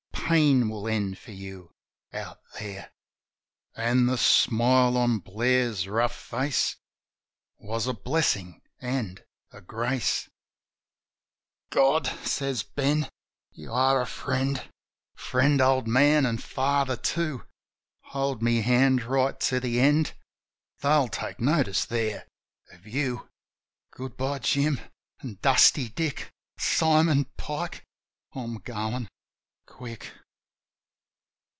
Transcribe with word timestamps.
Pain 0.33 0.69
will 0.69 0.87
end 0.87 1.17
for 1.17 1.31
you 1.33 1.73
out 2.13 2.39
There.. 2.57 2.93
An' 3.75 4.05
the 4.05 4.17
smile 4.17 4.95
on 4.95 5.19
Blair's 5.19 5.89
rough 5.89 6.15
face 6.15 6.77
Was 7.57 7.85
a 7.85 7.93
blessin' 7.93 8.61
an' 8.79 9.17
a 9.51 9.59
grace. 9.59 10.21
80 10.23 10.29
JIM 10.29 11.83
OF 11.83 12.03
THE 12.03 12.09
HILLS 12.09 12.09
"God!" 12.13 12.19
says 12.31 12.63
Ben, 12.63 13.09
"You 13.51 13.73
are 13.73 13.99
a 13.99 14.05
friend: 14.05 14.71
Friend, 15.17 15.59
old 15.59 15.85
man, 15.89 16.25
an' 16.25 16.37
father 16.37 16.95
too. 16.95 17.45
Hold 18.05 18.41
my 18.41 18.51
hand 18.51 19.03
right 19.03 19.37
to 19.41 19.59
the 19.59 19.81
end— 19.81 20.13
They'll 20.81 21.09
take 21.09 21.41
notice 21.41 21.83
There 21.83 22.25
of 22.71 22.87
you.... 22.87 23.27
Good 23.91 24.15
bye, 24.15 24.39
Jim, 24.39 24.79
an' 25.19 25.39
Dusty 25.41 25.89
Dick, 25.89 26.31
Simon, 26.57 27.25
Pike.... 27.35 27.83
I'm 28.33 28.59
goin'— 28.59 29.09
quick." 29.65 30.13